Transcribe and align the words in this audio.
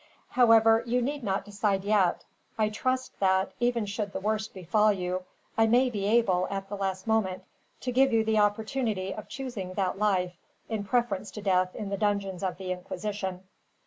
"However, 0.29 0.81
you 0.87 0.99
need 0.99 1.23
not 1.23 1.45
decide, 1.45 1.83
yet. 1.83 2.25
I 2.57 2.69
trust 2.69 3.19
that, 3.19 3.51
even 3.59 3.85
should 3.85 4.13
the 4.13 4.19
worst 4.19 4.51
befall 4.51 4.91
you, 4.91 5.25
I 5.59 5.67
may 5.67 5.91
be 5.91 6.05
able, 6.07 6.47
at 6.49 6.69
the 6.69 6.75
last 6.75 7.05
moment, 7.05 7.43
to 7.81 7.91
give 7.91 8.11
you 8.11 8.23
the 8.23 8.39
opportunity 8.39 9.13
of 9.13 9.29
choosing 9.29 9.73
that 9.75 9.99
life, 9.99 10.33
in 10.67 10.85
preference 10.85 11.29
to 11.37 11.43
death 11.43 11.75
in 11.75 11.89
the 11.89 11.97
dungeons 11.97 12.41
of 12.41 12.57
the 12.57 12.71
Inquisition." 12.71 13.43